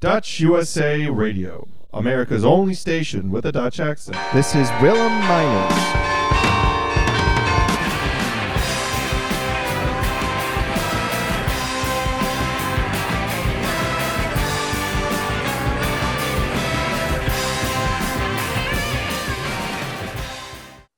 [0.00, 4.16] Dutch USA Radio, America's only station with a Dutch accent.
[4.32, 5.72] This is Willem Miners.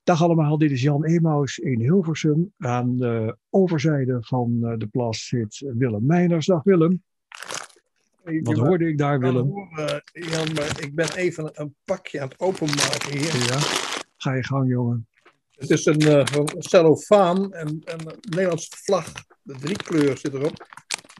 [0.03, 2.53] Dag allemaal, dit is Jan Emaus in Hilversum.
[2.57, 6.45] Aan de overzijde van eh, de plas zit Willem Meiners.
[6.45, 7.03] Dag Willem.
[8.23, 9.49] Wat hoorde ik daar, Willem?
[9.49, 13.35] Horen, Jan, maar ik ben even een pakje aan het openmaken hier.
[13.35, 13.59] Ja,
[14.17, 15.07] ga je gang, jongen.
[15.51, 16.23] Het is een, uh,
[16.57, 19.11] cellofaan en, en een Nederlandse vlag.
[19.41, 20.67] De driekleur zit erop.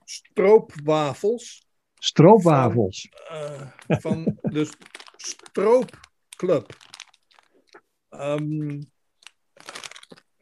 [0.05, 1.65] Stroopwafels.
[1.95, 3.09] Stroopwafels.
[3.31, 4.70] Uh, van de
[5.15, 6.77] Stroopclub.
[8.09, 8.91] Um,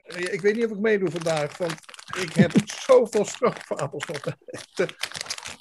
[0.06, 1.76] ik weet niet of ik meedoe vandaag, want
[2.18, 2.52] ik heb
[2.88, 4.38] zoveel stroopwafels nog.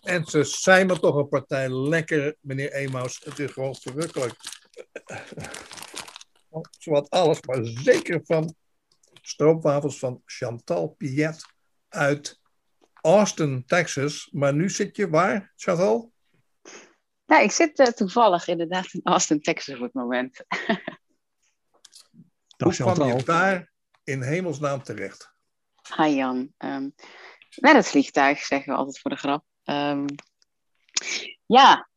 [0.09, 3.21] En ze zijn me toch een partij lekker, meneer Emaus.
[3.25, 4.35] Het is gewoon verrukkelijk.
[6.79, 8.55] Zowat alles, maar zeker van
[9.23, 11.47] stroopwafels van Chantal Piet
[11.89, 12.41] uit
[13.01, 14.29] Austin, Texas.
[14.33, 16.13] Maar nu zit je waar, Chantal?
[17.27, 20.45] Nou, ik zit uh, toevallig inderdaad in Austin, Texas op het moment.
[22.65, 23.73] Hoe kwam je daar
[24.05, 25.33] in hemelsnaam terecht?
[25.97, 26.53] Hi Jan.
[26.59, 26.95] Um,
[27.57, 29.45] met het vliegtuig, zeggen we altijd voor de grap.
[29.71, 30.05] Um,
[31.47, 31.89] ja,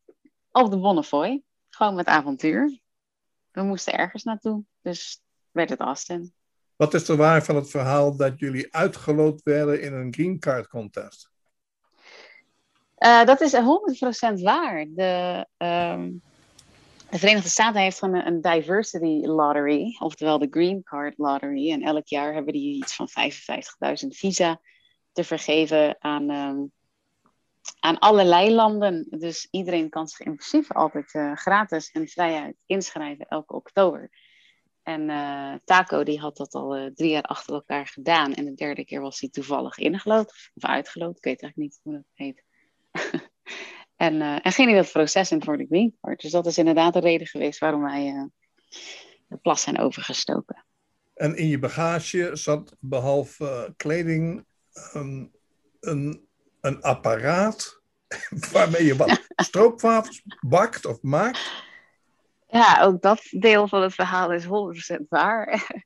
[0.52, 1.42] op de Bonnefoy.
[1.70, 2.80] Gewoon met avontuur.
[3.52, 6.34] We moesten ergens naartoe, dus werd het Austin.
[6.76, 10.68] Wat is er waar van het verhaal dat jullie uitgeloot werden in een green card
[10.68, 11.30] contest?
[12.98, 14.86] Uh, dat is 100% waar.
[14.90, 16.22] De, um,
[17.10, 21.72] de Verenigde Staten heeft gewoon een diversity lottery, oftewel de Green Card Lottery.
[21.72, 24.60] En elk jaar hebben die iets van 55.000 visa
[25.12, 26.72] te vergeven aan, um,
[27.80, 29.08] aan allerlei landen.
[29.10, 34.10] Dus iedereen kan zich in altijd uh, gratis en vrijuit inschrijven elke oktober.
[34.84, 38.34] En uh, Taco die had dat al uh, drie jaar achter elkaar gedaan.
[38.34, 41.18] En de derde keer was hij toevallig ingelood of uitgelood.
[41.18, 42.44] Ik weet eigenlijk niet hoe dat heet.
[43.96, 45.98] En, en ging hij dat proces in voor de Green.
[46.16, 48.30] Dus dat is inderdaad de reden geweest waarom wij
[49.28, 50.66] de plas zijn overgestoken.
[51.14, 54.46] En in je bagage zat behalve kleding
[54.96, 55.32] um,
[55.80, 56.28] een,
[56.62, 57.82] een apparaat
[58.52, 61.70] waarmee je wat stroopwafels bakt of maakt?
[62.48, 64.50] Ja, ook dat deel van het verhaal is 100%
[65.10, 65.66] waar.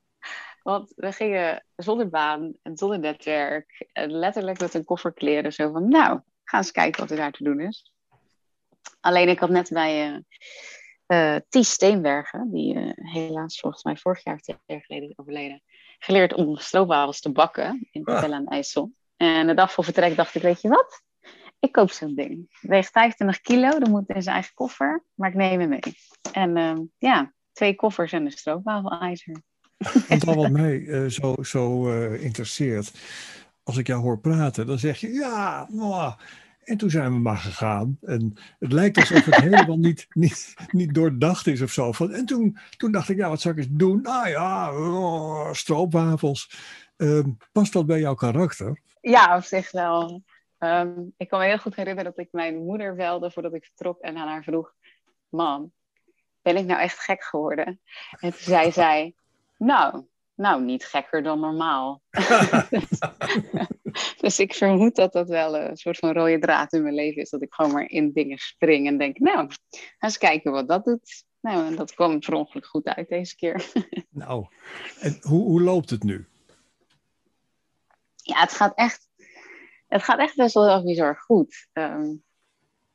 [0.62, 5.72] Want we gingen zonder baan en zonder netwerk, en letterlijk met een koffer kleren, zo
[5.72, 7.92] van, nou, ga eens kijken wat er daar te doen is.
[9.00, 10.18] Alleen ik had net bij uh,
[11.06, 15.18] uh, Ties Steenbergen, die uh, helaas volgens mij vorig jaar of twee jaar geleden is
[15.18, 15.62] overleden,
[15.98, 18.14] geleerd om stroopwafels te bakken in Ah.
[18.14, 18.92] Hotel aan IJssel.
[19.16, 21.02] En de dag voor vertrek dacht ik, weet je wat?
[21.58, 22.46] Ik koop zo'n ding.
[22.50, 25.96] Het weegt 25 kilo, dat moet in zijn eigen koffer, maar ik neem hem mee.
[26.32, 29.42] En ehm, ja, twee koffers en een stroopwafelijzer.
[30.08, 32.92] Want al wat mij uh, zo, zo uh, interesseert,
[33.62, 36.18] als ik jou hoor praten, dan zeg je ja, mwah.
[36.66, 37.98] En toen zijn we maar gegaan.
[38.02, 41.92] En het lijkt alsof het helemaal niet, niet, niet doordacht is of zo.
[42.10, 44.02] En toen, toen dacht ik, ja, wat zou ik eens doen?
[44.02, 46.50] Nou ja, oh, stroopwafels.
[46.96, 48.80] Um, past dat bij jouw karakter?
[49.00, 50.22] Ja, op zich wel.
[50.58, 54.00] Um, ik kan me heel goed herinneren dat ik mijn moeder belde voordat ik vertrok
[54.00, 54.72] en aan haar vroeg:
[55.28, 55.72] Mam,
[56.42, 57.80] ben ik nou echt gek geworden?
[58.10, 59.14] En toen zei zij:
[59.58, 62.02] Nou, nou, niet gekker dan normaal.
[64.20, 67.30] dus ik vermoed dat dat wel een soort van rode draad in mijn leven is.
[67.30, 69.50] Dat ik gewoon maar in dingen spring en denk, nou,
[69.98, 71.24] eens kijken wat dat doet.
[71.40, 73.72] Nou, en dat kwam per ongeluk goed uit deze keer.
[74.10, 74.46] nou,
[75.00, 76.26] en hoe, hoe loopt het nu?
[78.16, 79.08] Ja, het gaat echt,
[79.88, 81.68] het gaat echt best wel bizar goed.
[81.72, 82.24] Um,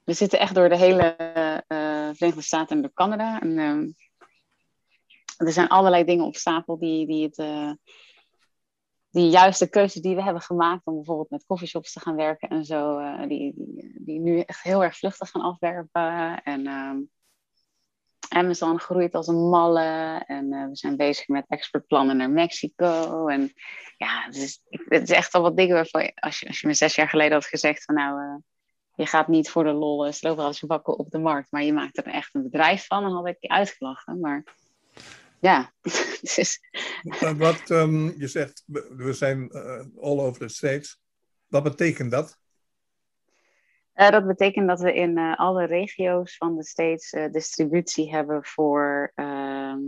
[0.04, 1.16] we zitten echt door de hele
[1.68, 3.42] uh, Verenigde Staten en door Canada.
[3.42, 3.96] En, um,
[5.38, 7.38] er zijn allerlei dingen op stapel die, die het.
[7.38, 7.72] Uh,
[9.12, 12.66] die juiste keuzes die we hebben gemaakt om bijvoorbeeld met coffeeshops te gaan werken en
[12.66, 16.42] zo, uh, die, die, die nu echt heel erg vluchtig gaan afwerpen.
[16.44, 17.10] En um,
[18.30, 23.28] Amazon groeit als een malle en uh, we zijn bezig met exportplannen naar Mexico.
[23.28, 23.54] En
[23.98, 26.74] ja, het is, het is echt al wat dingen waarvan als je, als je me
[26.74, 28.36] zes jaar geleden had gezegd van nou, uh,
[28.96, 32.08] je gaat niet voor de lol stroopwafels bakken op de markt, maar je maakt er
[32.08, 34.20] echt een bedrijf van, dan had ik je uitgelachen.
[34.20, 34.44] Maar
[35.42, 35.74] ja.
[37.38, 38.64] Wat um, je zegt,
[38.96, 41.02] we zijn uh, all over the States.
[41.48, 42.40] Wat betekent dat?
[43.96, 49.12] Uh, dat betekent dat we in uh, alle regio's van de States distributie hebben voor
[49.16, 49.80] ehm,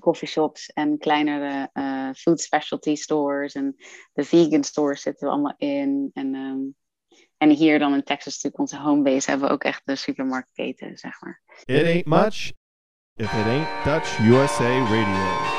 [0.00, 1.70] coffeeshops en kleinere
[2.16, 3.54] food specialty stores.
[3.54, 3.76] En
[4.12, 6.10] de vegan stores zitten we allemaal in.
[6.12, 6.76] En um,
[7.36, 11.20] En hier dan in Texas, natuurlijk onze homebase, hebben we ook echt de supermarktketen, zeg
[11.20, 11.42] maar.
[11.64, 12.52] It ain't much
[13.16, 15.50] if it ain't Dutch USA Radio.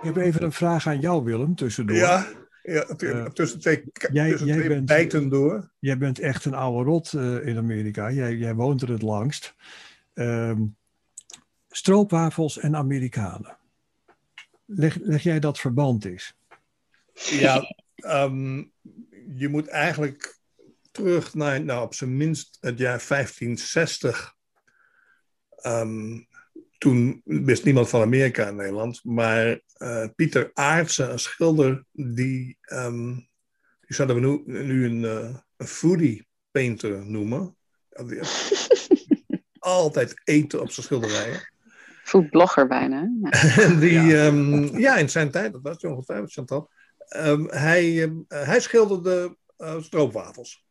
[0.00, 1.96] Ik heb even een vraag aan jou, Willem, tussendoor.
[1.96, 2.26] Ja,
[2.62, 5.70] ja tussen, Eh, tussen twee, jij- tussen jij twee bent- bijten door.
[5.78, 8.10] Jij bent echt een oude rot eh, in Amerika.
[8.10, 9.54] Jij, jij woont er het langst.
[10.14, 10.62] Ehm,
[11.68, 13.56] stroopwafels en Amerikanen.
[14.64, 16.34] Leg, leg jij dat verband eens?
[17.14, 18.56] Ja, ehm,
[19.34, 20.38] je moet eigenlijk
[20.90, 24.38] terug naar, nou, op zijn minst het jaar 1560.
[25.62, 26.18] Ehm,
[26.78, 33.14] toen wist niemand van Amerika in Nederland, maar eh, Pieter Aartsen, een schilder, die, ehm,
[33.80, 37.56] die zouden we nu, nu een, eh, een foodie painter noemen.
[38.06, 38.20] Die
[39.58, 41.48] altijd eten op zijn schilderijen.
[42.04, 43.00] Foodblogger bijna.
[43.00, 43.30] hè?
[43.30, 43.62] Ja.
[43.64, 44.32] En die, ja.
[44.78, 46.70] ja, in zijn tijd, dat was je ongetwijfeld, Chantal.
[47.10, 50.64] Ehm, hij, ehm, hij schilderde eh, stroopwafels.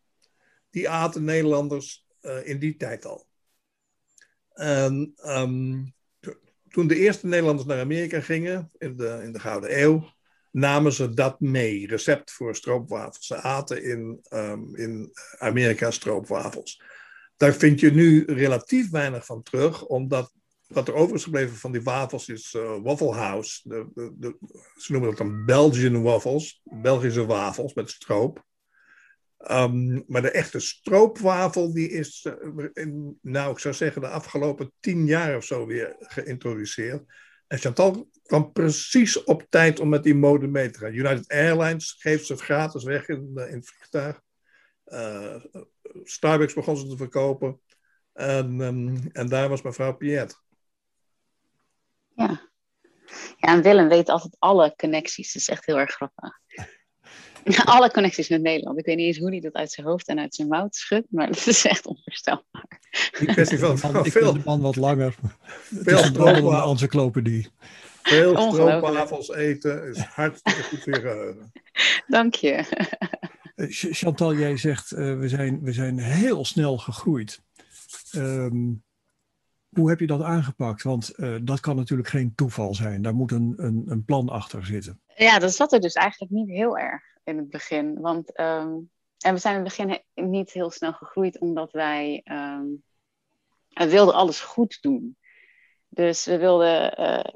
[0.69, 3.27] Die aten Nederlanders eh, in die tijd al.
[4.59, 5.83] En ehm,
[6.19, 6.39] to-
[6.69, 10.09] toen de eerste Nederlanders naar Amerika gingen, in de, in de Gouden Eeuw,
[10.51, 13.25] namen ze dat mee, recept voor stroopwafels.
[13.25, 16.81] Ze aten in, ehm, in Amerika stroopwafels.
[17.37, 20.33] Daar vind je nu relatief weinig van terug, omdat
[20.67, 23.69] wat er over is gebleven van die wafels is eh, Waffle House.
[23.69, 24.37] De, de,
[24.75, 28.47] ze noemen dat dan Belgian waffles, Belgische wafels met stroop.
[29.39, 32.27] Ehm, maar de echte stroopwafel, die is,
[32.73, 32.85] eh,
[33.21, 37.03] nou ik zou zeggen, de afgelopen tien jaar of zo weer geïntroduceerd.
[37.47, 40.93] En Chantal kwam precies op tijd om met die mode mee te gaan.
[40.93, 44.21] United Airlines geeft ze gratis weg in, eh, in het vliegtuig.
[44.83, 45.35] Eh,
[46.03, 47.61] Starbucks begon ze te verkopen.
[48.13, 50.41] En, ehm, en daar was mevrouw Piet.
[52.15, 52.49] Ja.
[53.37, 55.33] ja, en Willem weet altijd alle connecties.
[55.33, 56.39] Dat is echt heel erg grappig.
[57.65, 58.79] alle connecties met Nederland.
[58.79, 61.07] Ik weet niet eens hoe hij dat uit zijn hoofd en uit zijn mouw schudt,
[61.09, 62.79] maar het is echt onvoorstelbaar.
[63.19, 63.71] Die kwestie van,
[64.05, 65.15] ik veel, vind de man wat langer.
[65.21, 67.47] veel, Veel stroopwafels, encyclopedie.
[68.01, 71.51] veel stroopwafels eten is hartstikke goed voor je geheugen.
[72.07, 72.51] Dank je.
[73.55, 77.41] Eh, Ch- Chantal, jij zegt eh, we, zijn, we zijn heel snel gegroeid.
[78.11, 78.71] Ehm,
[79.69, 80.83] hoe heb je dat aangepakt?
[80.83, 83.01] Want eh, dat kan natuurlijk geen toeval zijn.
[83.01, 85.01] Daar moet een, een, een plan achter zitten.
[85.15, 87.99] Ja, dat zat er dus eigenlijk niet heel erg in het begin.
[87.99, 88.77] Want ehm,
[89.17, 92.23] en we zijn in het begin niet heel snel gegroeid omdat wij
[93.79, 95.17] we wilden alles goed doen.
[95.89, 97.33] Dus we wilden, eh,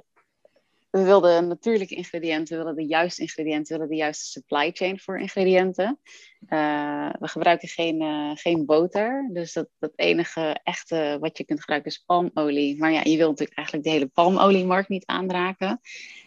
[0.94, 5.00] we wilden natuurlijke ingrediënten, we wilden de juiste ingrediënten, we wilden de juiste supply chain
[5.00, 6.00] voor ingrediënten.
[6.48, 11.60] Eh, we gebruiken geen, eh, geen boter, dus dat, dat enige echte wat je kunt
[11.60, 12.78] gebruiken is palmolie.
[12.78, 15.80] Maar ja, je wilt natuurlijk eigenlijk de hele palmoliemarkt niet aanraken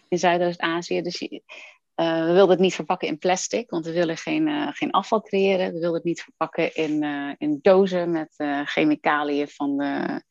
[0.09, 1.01] in Zuidoost-Azië.
[1.01, 5.21] Dus eh, we wilden het niet verpakken in plastic, want we willen geen, geen afval
[5.21, 5.73] creëren.
[5.73, 7.03] We wilden het niet verpakken in,
[7.37, 8.35] in dozen met
[8.65, 10.21] chemicaliën van de,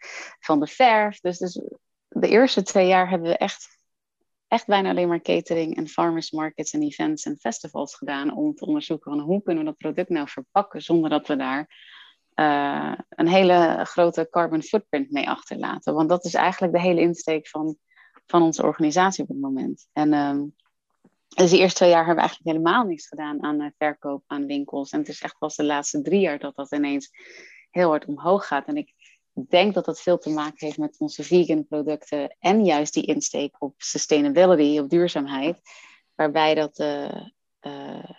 [0.41, 1.21] van de verf.
[1.21, 1.61] Dus, dus
[2.09, 3.75] de eerste twee jaar hebben we echt,
[4.48, 8.66] echt bijna alleen maar catering en farmers markets en events en festivals gedaan om te
[8.66, 11.69] onderzoeken van hoe kunnen we dat product nou verpakken zonder dat we daar
[12.34, 15.94] eh, een hele grote carbon footprint mee achterlaten.
[15.94, 17.76] Want dat is eigenlijk de hele insteek van,
[18.26, 19.88] van onze organisatie op het moment.
[19.93, 20.44] En ehm,
[21.28, 24.46] dus de eerste twee jaar hebben we eigenlijk helemaal niks gedaan aan eh, verkoop aan
[24.46, 24.90] winkels.
[24.90, 27.10] En het is echt pas de laatste drie jaar dat dat ineens
[27.70, 28.66] heel hard omhoog gaat.
[28.66, 28.76] En
[29.48, 33.56] denk dat dat veel te maken heeft met onze vegan producten en juist die insteek
[33.58, 35.60] op sustainability, op duurzaamheid.
[36.14, 37.26] Waarbij dat eh,
[37.60, 38.10] eh,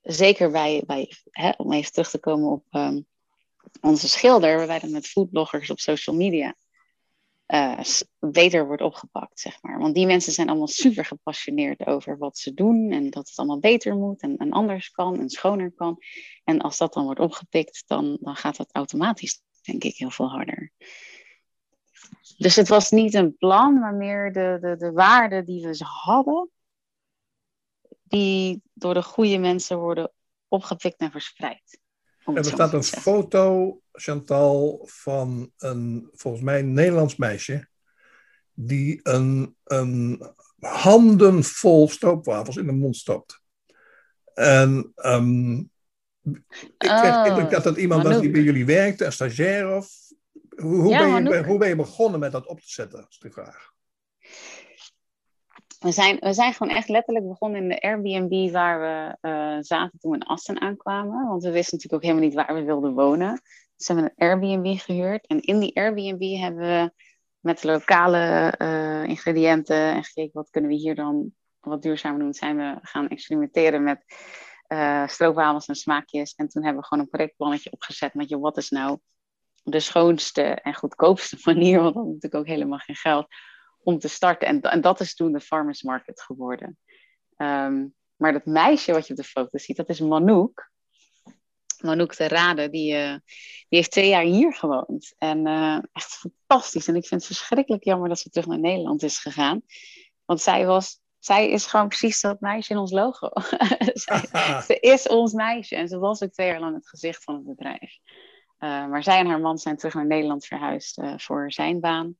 [0.00, 3.00] zeker bij, bij hè, om even terug te komen op ehm,
[3.80, 6.54] onze schilder, waarbij dat met foodbloggers op social media
[7.46, 7.80] eh,
[8.18, 9.78] beter wordt opgepakt, zeg maar.
[9.78, 13.58] Want die mensen zijn allemaal super gepassioneerd over wat ze doen en dat het allemaal
[13.58, 15.98] beter moet en, en anders kan en schoner kan.
[16.44, 20.30] En als dat dan wordt opgepikt, dan, dan gaat dat automatisch, denk ik, heel veel
[20.30, 20.72] harder.
[22.36, 26.50] Dus het was niet een plan, maar meer de, de, de waarden die we hadden,
[28.02, 30.12] die door de goede mensen worden
[30.48, 31.80] opgepikt en verspreid.
[32.24, 37.68] En er staat een foto, Chantal, van een volgens mij een Nederlands meisje.
[38.54, 43.40] Die een, een handenvol stroopwafels in de mond stopt.
[44.34, 45.62] En ehm,
[46.22, 46.42] ik
[46.78, 49.88] kreeg Oh, indruk dat dat iemand was die bij jullie werkte, een stagiair of...
[50.56, 53.18] Hoe, hoe, Ja, ben je, hoe ben je begonnen met dat op te zetten, is
[53.18, 53.72] de vraag.
[55.78, 59.98] We zijn, we zijn gewoon echt letterlijk begonnen in de Airbnb waar we eh, zaten
[59.98, 61.28] toen we in Assen aankwamen.
[61.28, 63.42] Want we wisten natuurlijk ook helemaal niet waar we wilden wonen.
[63.76, 65.26] Dus hebben we een Airbnb gehuurd.
[65.26, 66.92] En in die Airbnb hebben we
[67.40, 72.34] met lokale eh, ingrediënten en gekeken wat kunnen we hier dan wat duurzamer doen.
[72.34, 74.04] Zijn we gaan experimenteren met
[74.72, 76.34] uh, stroopwafels en smaakjes.
[76.34, 78.98] En toen hebben we gewoon een projectplannetje opgezet met je, wat is nou
[79.62, 83.26] de schoonste en goedkoopste manier, want dan natuurlijk ook helemaal geen geld,
[83.82, 84.48] om te starten.
[84.48, 86.78] En, en dat is toen de farmers market geworden.
[87.36, 87.86] Ehm,
[88.16, 90.70] maar dat meisje wat je op de foto ziet, dat is Manouk.
[91.80, 93.16] Manouk de Rade, die, uh,
[93.68, 95.14] die heeft twee jaar hier gewoond.
[95.18, 96.88] En uh, echt fantastisch.
[96.88, 99.62] En ik vind het verschrikkelijk jammer dat ze terug naar Nederland is gegaan.
[100.24, 103.30] Want zij was zij is gewoon precies dat meisje in ons logo.
[104.04, 104.24] zij,
[104.66, 107.44] ze is ons meisje en ze was ook twee jaar lang het gezicht van het
[107.44, 107.98] bedrijf.
[108.58, 112.16] Uh, maar zij en haar man zijn terug naar Nederland verhuisd uh, voor zijn baan.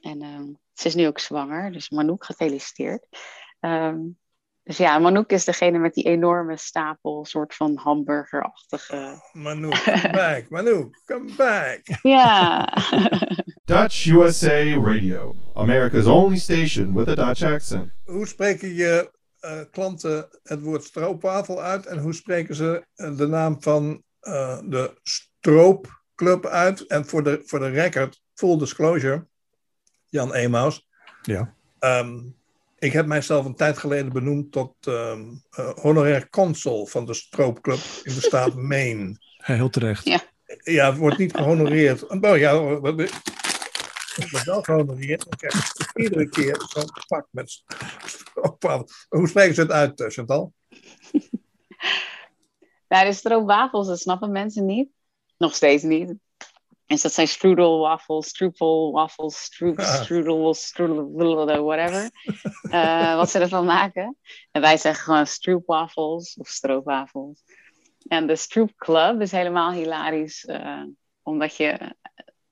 [0.00, 3.06] En uh, ze is nu ook zwanger, dus Manouk gefeliciteerd.
[3.60, 4.18] Um,
[4.62, 9.22] dus ja, Manouk is degene met die enorme stapel, soort van hamburgerachtige.
[9.32, 11.80] Manouk, come back, Manouk, come back.
[12.02, 12.68] Ja.
[13.70, 17.90] Dutch USA Radio, America's only station with a Dutch accent.
[18.04, 19.10] Hoe spreken je
[19.44, 24.58] uh, klanten het woord stroopwafel uit en hoe spreken ze uh, de naam van uh,
[24.64, 26.86] de stroopclub uit?
[26.86, 29.26] En voor de, voor de record, full disclosure,
[30.08, 30.88] Jan Emaus.
[31.22, 31.54] Ja.
[31.80, 32.36] Um,
[32.78, 35.42] ik heb mijzelf een tijd geleden benoemd tot um,
[35.74, 39.16] honorair consul van de stroopclub in de staat Maine.
[39.36, 40.04] Heel terecht.
[40.04, 40.20] Ja.
[40.62, 42.06] Ja, het wordt niet gehonoreerd.
[42.06, 42.52] Oh ja,
[44.24, 44.62] ik ben wel.
[44.86, 44.96] Dan
[45.36, 47.62] krijg ik iedere keer zo'n pak met.
[49.08, 50.52] Hoe spreken ze het uit, Chantal?
[52.88, 54.88] nou, de stroopwafels, dat snappen mensen niet.
[55.38, 56.14] Nog steeds niet.
[56.86, 60.02] Dus dat zijn strudel waffles, stroopel waffles, stroop, Ah.
[60.02, 62.10] strudel, strudel, whatever.
[62.62, 64.16] Uh, wat ze ervan maken.
[64.50, 67.42] En wij zeggen gewoon stroopwafels of stroopwafels.
[68.08, 70.44] En de Stroop Club is helemaal hilarisch.
[70.44, 70.82] Uh,
[71.22, 71.94] omdat je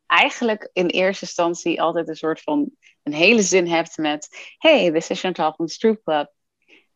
[0.08, 2.70] eigenlijk in eerste instantie altijd een soort van
[3.02, 6.32] een hele zin hebt met Hey, this is Chantal from Stroop Club.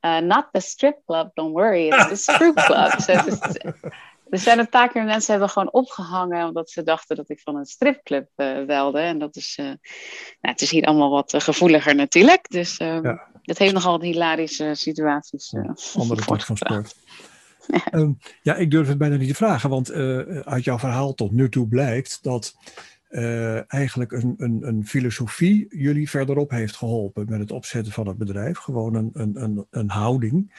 [0.01, 2.91] Uh, not the strip club, don't worry, it's the Stroop Club.
[3.01, 3.39] so it's,
[4.33, 7.57] er zijn een paar keer mensen hebben gewoon opgehangen omdat ze dachten dat ik van
[7.57, 8.99] een stripclub uh, welde.
[8.99, 9.79] En dat is, uh, nou,
[10.41, 12.51] het is hier allemaal wat uh, gevoeliger natuurlijk.
[12.51, 13.29] Dus ja.
[13.43, 15.51] dat heeft nogal wat hilarische situaties.
[15.51, 16.95] Ja, andere tak van sport.
[17.67, 17.99] Ja.
[17.99, 21.31] Um, ja, ik durf het bijna niet te vragen, want uh, uit jouw verhaal tot
[21.31, 22.55] nu toe blijkt dat
[23.13, 28.19] uh, eigenlijk een, een, een, filosofie jullie verderop heeft geholpen met het opzetten van het
[28.19, 28.59] bedrijf.
[28.59, 30.55] Gewoon een, een, een, houding.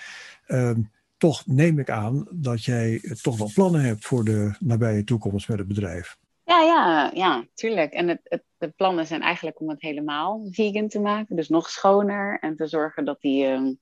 [0.48, 5.50] Um, toch neem ik aan dat jij toch wel plannen hebt voor de nabije toekomst
[5.50, 6.18] met het bedrijf.
[6.46, 7.94] Ja, ja, ja, tuurlijk.
[7.94, 11.36] En het, de plannen zijn eigenlijk om het helemaal vegan te maken.
[11.36, 12.40] Dus nog schoner.
[12.40, 13.80] En te zorgen dat die, um,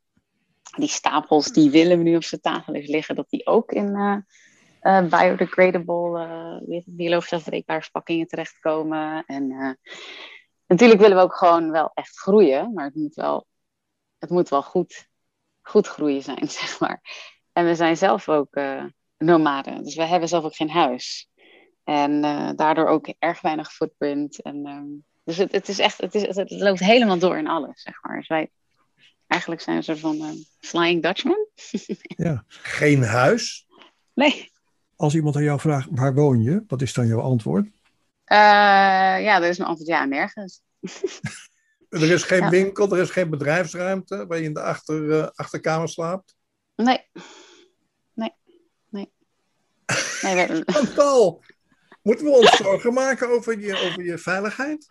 [0.78, 4.16] die stapels die Willem nu op zijn tafel heeft liggen, dat die ook in uh,
[4.82, 6.28] uh, biodegradable,
[6.68, 9.24] uh, biologisch afbreekbare verpakkingen terechtkomen.
[9.26, 9.72] En uh,
[10.68, 12.74] natuurlijk willen we ook gewoon wel echt groeien.
[12.74, 13.46] Maar het moet wel,
[14.18, 15.08] het moet wel goed,
[15.62, 17.02] goed groeien zijn, zeg maar.
[17.54, 18.60] En we zijn zelf ook
[19.18, 19.84] nomaden.
[19.84, 21.30] Dus we hebben zelf ook geen huis.
[21.84, 22.22] En
[22.56, 24.42] daardoor ook erg weinig footprint.
[24.42, 27.82] En, um, dus het, het, is echt, het, is, het, loopt helemaal door in alles,
[27.82, 28.18] zeg maar.
[28.18, 28.52] Dus wij
[29.28, 31.48] eigenlijk zijn een soort van Flying Dutchman.
[32.26, 32.44] ja.
[32.48, 33.66] Geen huis?
[34.14, 34.52] Nee.
[35.02, 36.64] Als iemand aan jou vraagt, waar woon je?
[36.68, 37.66] Wat is dan jouw antwoord?
[37.66, 37.72] Uh,
[39.22, 40.62] ja, dat is mijn antwoord, ja, nergens.
[41.90, 42.50] er is geen ja.
[42.50, 46.36] winkel, er is geen bedrijfsruimte waar je in de achter, achterkamer slaapt?
[46.76, 47.10] Nee.
[48.14, 48.34] Nee.
[48.90, 49.12] Nee.
[50.22, 50.64] nee we...
[50.74, 51.44] Chantal,
[52.02, 54.90] moeten we ons zorgen maken over je, over je veiligheid?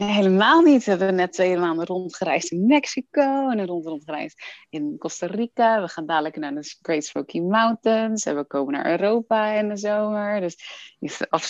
[0.00, 0.84] Nee, helemaal niet.
[0.84, 5.82] We hebben net twee maanden rondgereisd in Mexico en rond rondgereisd in Costa Rica.
[5.82, 9.76] We gaan dadelijk naar de Great Smoky Mountains en we komen naar Europa in de
[9.76, 10.40] zomer.
[10.40, 10.56] Dus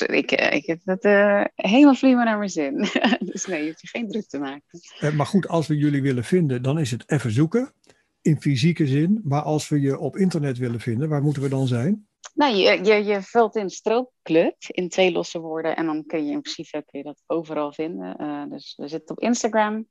[0.06, 2.88] ik, ik heb het uh, helemaal prima naar mijn zin.
[3.32, 4.80] dus nee, je hoeft je geen druk te maken.
[5.00, 7.72] Uh, maar goed, als we jullie willen vinden, dan is het even zoeken
[8.22, 9.20] in fysieke zin.
[9.24, 12.08] Maar als we je op internet willen vinden, waar moeten we dan zijn?
[12.34, 16.32] Nou, je, je, je vult in stroopclub in twee losse woorden en dan kun je
[16.32, 18.16] in principe kun je dat overal vinden.
[18.20, 19.88] Uh, dus we zitten op Instagram,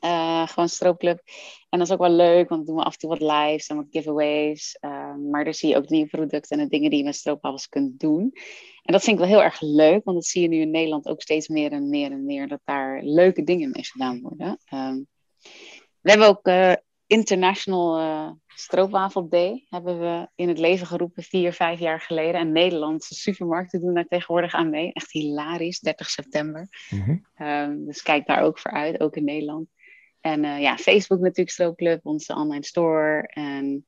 [0.00, 1.22] uh, gewoon stroopclub.
[1.68, 3.76] En dat is ook wel leuk, want doen we af en toe wat lives en
[3.76, 4.78] wat giveaways.
[4.80, 7.68] Uh, maar daar zie je ook nieuwe producten en de dingen die je met stroopwafels
[7.68, 8.32] kunt doen.
[8.82, 11.08] En dat vind ik wel heel erg leuk, want dat zie je nu in Nederland
[11.08, 14.58] ook steeds meer en meer en meer, dat daar leuke dingen mee gedaan worden.
[14.72, 15.06] Um,
[16.00, 16.46] we hebben ook
[17.06, 22.40] International uh, Stroopwafel Day hebben we in het leven geroepen vier, vijf jaar geleden.
[22.40, 24.92] En Nederlandse supermarkten doen daar tegenwoordig aan mee.
[24.92, 26.68] Echt hilarisch, 30 september.
[26.90, 27.26] Mm-hmm.
[27.38, 29.68] Um, dus kijk daar ook voor uit, ook in Nederland.
[30.20, 33.26] En uh, ja, Facebook natuurlijk Stroopclub, onze online store.
[33.26, 33.86] En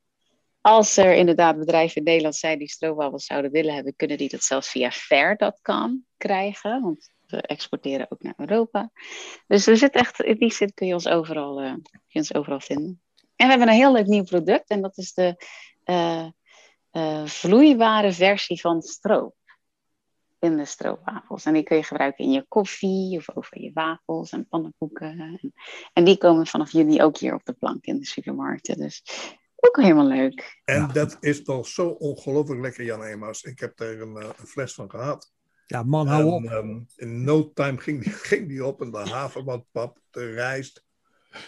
[0.61, 4.43] als er inderdaad bedrijven in Nederland zijn die stroopwafels zouden willen hebben, kunnen die dat
[4.43, 6.83] zelfs via fair.com krijgen.
[6.83, 8.91] Want we exporteren ook naar Europa.
[9.47, 12.35] Dus we zitten echt, in die zin kun je ons overal, uh, kun je ons
[12.35, 13.01] overal vinden.
[13.37, 14.69] En we hebben een heel leuk nieuw product.
[14.69, 15.45] En dat is de
[15.85, 16.27] eh,
[16.91, 19.35] eh, vloeibare versie van stroop.
[20.39, 21.45] In de stroopwafels.
[21.45, 25.21] En die kun je gebruiken in je koffie of over je wafels en pannenkoeken.
[25.21, 25.53] En,
[25.93, 28.77] en die komen vanaf juni ook hier op de plank in de supermarkten.
[28.77, 29.03] Dus
[29.57, 30.61] ook helemaal leuk.
[30.65, 33.43] En dat is toch zo ongelooflijk lekker, Jan Emaus.
[33.43, 35.33] Ik heb er een, eh, een fles van gehad.
[35.67, 36.43] Ja, man, hou op.
[36.43, 40.86] En, ehm, in no time ging die, ging die op en de havermoutpap, de rijst.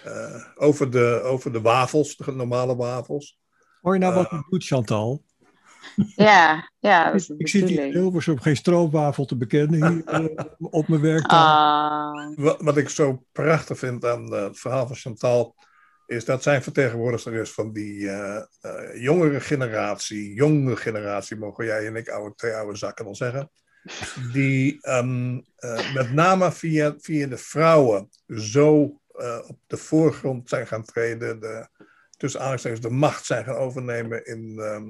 [0.04, 3.38] Eh, over, de, over de wafels, de normale wafels.
[3.80, 5.23] Hoor je nou wat je doet, Chantal?
[6.16, 8.02] Ja, ja, dat is de Ik zit hier in bedoeling.
[8.02, 11.26] Hilversum geen stroopwafel te bekennen hier, eh, op mijn werk.
[11.26, 15.54] Ah, Wat, wat ik zo prachtig vind aan eh, het verhaal van Chantal,
[16.09, 21.87] is dat zijn vertegenwoordigster is van die eh, eh, jongere generatie, jonge generatie, mogen jij
[21.87, 23.50] en ik, oude, twee oude zakken wel zeggen,
[24.33, 30.67] die ehm, eh, met name via, via de vrouwen zo eh, op de voorgrond zijn
[30.67, 31.69] gaan treden, de,
[32.17, 34.87] tussen aanhalingstekens de macht zijn gaan overnemen in, ehm,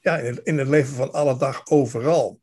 [0.00, 2.40] ja, in, het, in het leven van alle dag overal.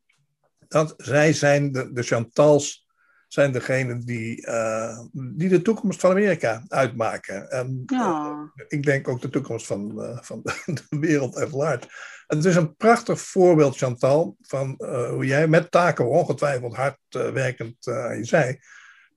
[0.68, 2.88] Dat zij zijn de, de Chantals
[3.28, 7.50] zijn degenen die, eh, die de toekomst van Amerika uitmaken.
[7.50, 9.92] En eh, ik denk ook de toekomst van,
[10.22, 10.40] van
[10.88, 11.88] de wereld at large.
[12.26, 14.74] Het is een prachtig voorbeeld, Chantal, van
[15.10, 18.58] hoe jij met taken ongetwijfeld hard werkend aan je zei,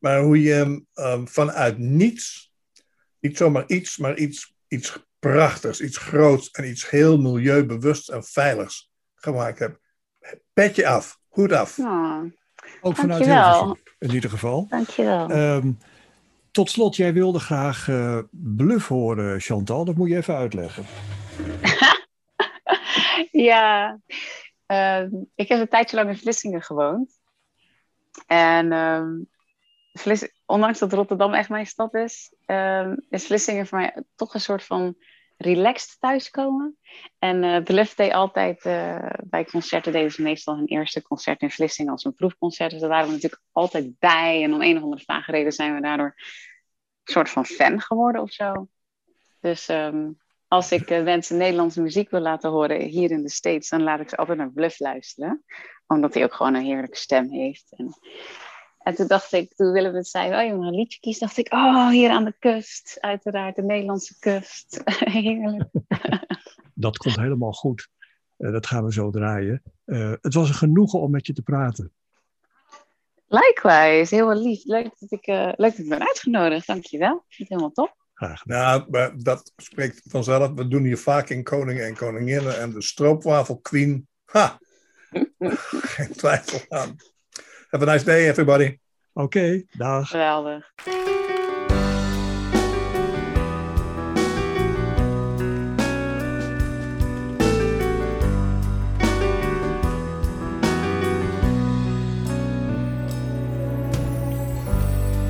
[0.03, 2.53] maar hoe je eh, vanuit niets,
[3.19, 8.91] niet zomaar iets, maar iets, iets prachtigs, iets groots en iets heel milieubewust en veiligs
[9.15, 9.79] gemaakt hebt.
[10.53, 11.77] Petje af, hoed af.
[11.77, 12.23] ja.
[12.81, 13.25] Ook vanuit.
[13.25, 14.65] Hilversum, in ieder geval.
[14.69, 15.29] Dankjewel.
[15.29, 15.71] Ehm,
[16.51, 19.85] tot slot, jij wilde graag eh, bluff horen, Chantal.
[19.85, 20.85] Dat moet je even uitleggen.
[23.51, 23.99] ja,
[24.65, 27.19] ehm, ik heb een tijdje lang in Vlissingen gewoond.
[28.27, 29.11] En ehm,
[30.45, 34.63] Ondanks dat Rotterdam echt mijn stad is, ehm, is Vlissingen voor mij toch een soort
[34.63, 34.95] van
[35.37, 36.77] relaxed thuiskomen.
[37.19, 41.51] En eh Bluff deed altijd eh, bij concerten, deden ze meestal hun eerste concert in
[41.51, 42.71] Vlissingen als een proefconcert.
[42.71, 44.43] Dus daar waren we natuurlijk altijd bij.
[44.43, 46.13] En om een of andere vage reden zijn we daardoor
[47.03, 48.67] een soort van fan geworden of zo.
[49.39, 50.11] Dus ehm,
[50.47, 53.99] als ik eh, mensen Nederlandse muziek wil laten horen hier in de States, dan laat
[53.99, 55.43] ik ze altijd naar Bluff luisteren.
[55.87, 57.73] Omdat hij ook gewoon een heerlijke stem heeft.
[57.77, 57.93] En,
[58.83, 61.37] en toen dacht ik, toen Willem het zei, oh je mag een liedje kiezen, dacht
[61.37, 64.81] ik, oh hier aan de kust, uiteraard, de Nederlandse kust.
[65.19, 65.69] Heerlijk.
[66.73, 67.87] Dat komt helemaal goed.
[68.37, 69.63] Eh, dat gaan we zo draaien.
[69.85, 71.91] Eh, het was een genoegen om met je te praten.
[73.27, 74.65] Likewise, heel wel lief.
[74.65, 77.23] Leuk dat ik, eh, leuk dat ik ben uitgenodigd, dankjewel.
[77.27, 77.95] Vind helemaal top.
[78.13, 78.45] Graag.
[78.45, 78.85] Nou,
[79.23, 80.51] dat spreekt vanzelf.
[80.51, 82.59] We doen hier vaak in koningen en koninginnen.
[82.59, 84.59] En de stroopwafel queen, ha!
[85.95, 86.95] Geen twijfel aan.
[87.73, 88.77] Have a nice day, everybody.
[89.13, 90.09] Oké, dag.
[90.09, 90.73] Geweldig.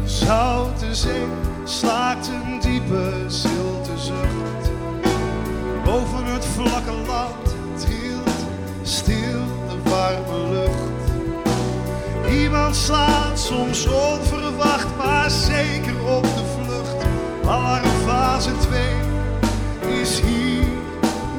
[0.06, 1.26] Zoute zee
[1.64, 4.72] slaakt een diepe zilte zucht.
[5.84, 7.03] Boven het vlakke
[12.74, 17.06] Iemand slaat soms onverwacht, maar zeker op de vlucht.
[17.46, 20.64] Alarmfase 2 is hier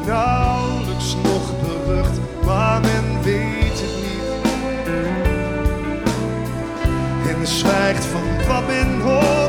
[0.07, 4.25] nauwelijks nog berucht, maar men weet het niet.
[7.29, 9.44] En zwijgt van wat men hoort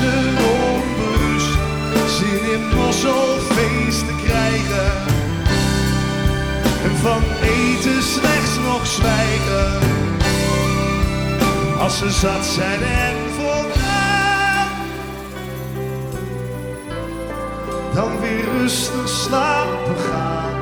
[0.00, 0.36] mensen
[0.72, 1.58] onbewust
[2.18, 4.92] zin in mosselfeest te krijgen.
[6.84, 9.78] En van eten slechts nog zwijgen.
[11.78, 14.68] Als ze zat zijn en voldaan
[17.94, 20.56] dan weer rustig slapen gaan.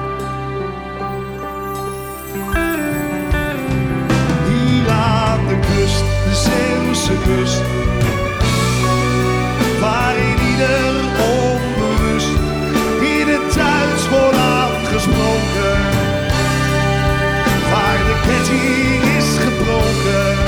[4.49, 7.62] Hier aan de kust, de Zeeuwse kust,
[14.97, 15.79] aangesproken,
[17.71, 20.39] waar de ketting is gebroken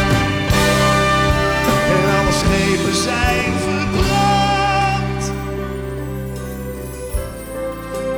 [1.91, 5.33] en alle schepen zijn verbrand.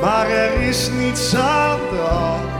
[0.01, 2.50] Maar er is niets aan de hand.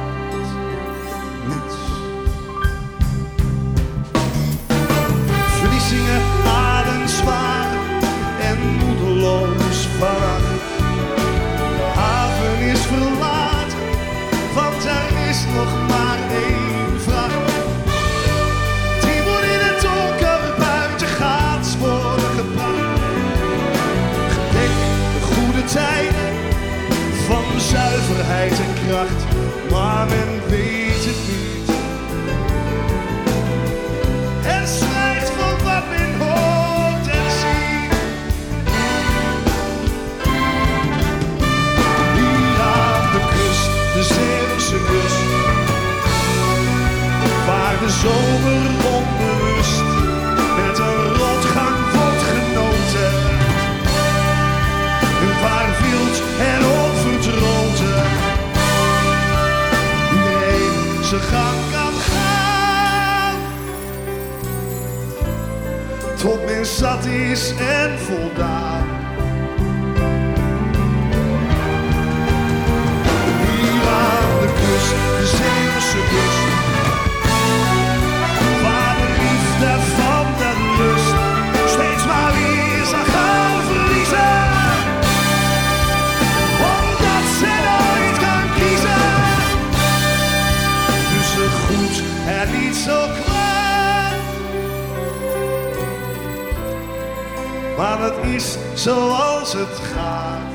[98.81, 100.50] Zoals het gaat.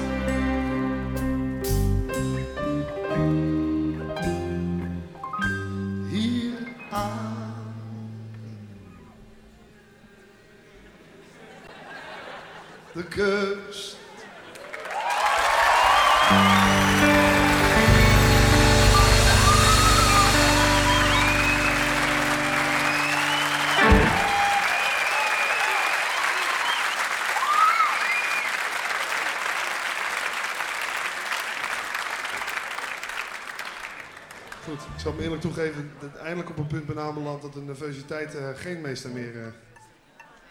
[35.37, 39.11] Eerlijk toegeven dat eindelijk op een punt ben aanbeland dat de nervositeit er geen meester
[39.11, 39.47] meer eh,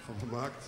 [0.05, 0.67] van me maakt.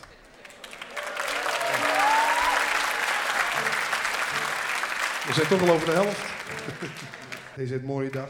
[5.27, 6.21] We zijn toch al over de helft.
[7.55, 8.29] Deze het mooie dag.